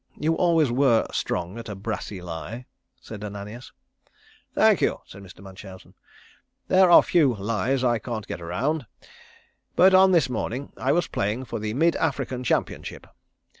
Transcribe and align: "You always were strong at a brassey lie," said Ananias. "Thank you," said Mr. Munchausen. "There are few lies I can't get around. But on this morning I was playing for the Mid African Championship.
"You 0.19 0.33
always 0.33 0.71
were 0.71 1.05
strong 1.11 1.59
at 1.59 1.69
a 1.69 1.75
brassey 1.75 2.23
lie," 2.23 2.65
said 2.99 3.23
Ananias. 3.23 3.71
"Thank 4.55 4.81
you," 4.81 5.01
said 5.05 5.21
Mr. 5.21 5.41
Munchausen. 5.41 5.93
"There 6.69 6.89
are 6.89 7.03
few 7.03 7.35
lies 7.35 7.83
I 7.83 7.99
can't 7.99 8.25
get 8.25 8.41
around. 8.41 8.87
But 9.75 9.93
on 9.93 10.11
this 10.11 10.27
morning 10.27 10.73
I 10.75 10.91
was 10.91 11.05
playing 11.05 11.45
for 11.45 11.59
the 11.59 11.75
Mid 11.75 11.95
African 11.97 12.43
Championship. 12.43 13.05